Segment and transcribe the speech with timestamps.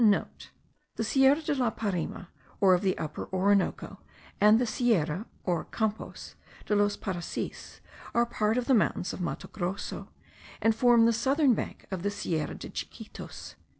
[0.35, 2.25] *(* The Sierra de la Parime,
[2.59, 3.99] or of the Upper Orinoco,
[4.41, 6.33] and the Sierra (or Campos)
[6.65, 7.81] dos Parecis,
[8.15, 10.09] are part of the mountains of Matto Grosso,
[10.59, 13.53] and form the northern back of the Sierra de Chiquitos.